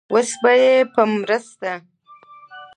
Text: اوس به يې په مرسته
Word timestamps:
اوس 0.13 0.29
به 0.41 0.51
يې 0.61 0.73
په 0.93 1.01
مرسته 1.19 1.71